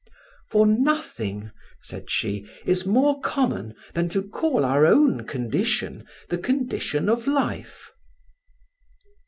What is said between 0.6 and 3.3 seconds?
nothing," said she, "is more